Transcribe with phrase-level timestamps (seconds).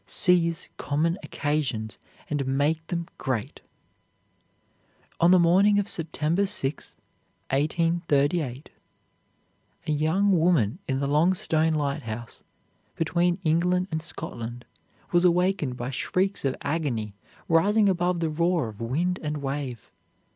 [0.07, 3.61] Seize common occasions and make them great.
[5.19, 6.95] On the morning of September 6,
[7.51, 8.69] 1838,
[9.85, 12.43] a young woman in the Longstone Lighthouse,
[12.95, 14.65] between England and Scotland,
[15.11, 17.13] was awakened by shrieks of agony
[17.47, 19.91] rising above the roar of wind and wave.